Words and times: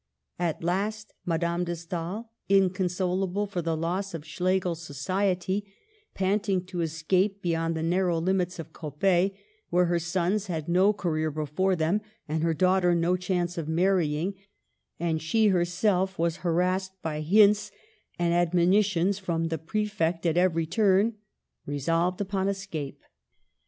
At 0.39 0.63
last 0.63 1.13
Madame 1.27 1.63
de 1.63 1.75
Stael— 1.75 2.31
inconsolable 2.59 3.45
for 3.45 3.61
the 3.61 3.77
loss 3.77 4.15
of 4.15 4.25
Schlegel's 4.25 4.81
society, 4.81 5.71
panting 6.15 6.65
to 6.65 6.81
escape 6.81 7.43
be 7.43 7.49
yond 7.51 7.75
the 7.77 7.83
narrow 7.83 8.17
limits 8.17 8.57
of 8.57 8.73
Coppet, 8.73 9.35
where 9.69 9.85
her 9.85 9.99
sons 9.99 10.47
had 10.47 10.67
no 10.67 10.91
career 10.91 11.29
before 11.29 11.75
them, 11.75 12.01
and 12.27 12.41
her 12.41 12.55
daughter 12.55 12.95
no 12.95 13.15
chance 13.15 13.59
of 13.59 13.67
marrying, 13.67 14.33
and 14.99 15.21
she 15.21 15.49
herself 15.49 16.17
was 16.17 16.37
harassed 16.37 16.99
by 17.03 17.21
hints 17.21 17.69
and 18.17 18.33
admonitions 18.33 19.19
from 19.19 19.49
the 19.49 19.59
Prefect 19.59 20.25
at 20.25 20.35
every 20.35 20.65
turn— 20.65 21.13
resolved 21.67 22.19
upon 22.19 22.47
escape. 22.47 23.03